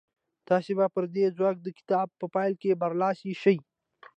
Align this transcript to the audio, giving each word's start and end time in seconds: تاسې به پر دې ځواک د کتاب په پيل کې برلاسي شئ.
تاسې 0.47 0.71
به 0.77 0.85
پر 0.95 1.03
دې 1.15 1.25
ځواک 1.37 1.55
د 1.63 1.67
کتاب 1.77 2.07
په 2.19 2.25
پيل 2.35 2.53
کې 2.61 2.79
برلاسي 2.81 3.31
شئ. 3.41 3.57